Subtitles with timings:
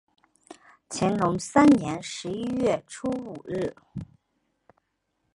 [0.89, 3.75] 乾隆三年十一月初五日。